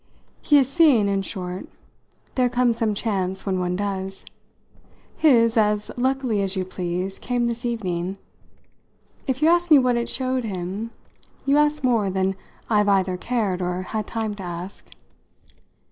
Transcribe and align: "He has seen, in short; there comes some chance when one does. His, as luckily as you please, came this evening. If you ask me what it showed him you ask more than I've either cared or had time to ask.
"He 0.41 0.55
has 0.55 0.67
seen, 0.67 1.07
in 1.07 1.21
short; 1.21 1.67
there 2.33 2.49
comes 2.49 2.79
some 2.79 2.95
chance 2.95 3.45
when 3.45 3.59
one 3.59 3.75
does. 3.75 4.25
His, 5.15 5.57
as 5.57 5.91
luckily 5.95 6.41
as 6.41 6.55
you 6.55 6.65
please, 6.65 7.19
came 7.19 7.45
this 7.45 7.67
evening. 7.67 8.17
If 9.27 9.43
you 9.43 9.49
ask 9.49 9.69
me 9.69 9.77
what 9.77 9.97
it 9.97 10.09
showed 10.09 10.43
him 10.43 10.89
you 11.45 11.57
ask 11.59 11.83
more 11.83 12.09
than 12.09 12.35
I've 12.67 12.89
either 12.89 13.15
cared 13.15 13.61
or 13.61 13.83
had 13.83 14.07
time 14.07 14.33
to 14.33 14.41
ask. 14.43 14.87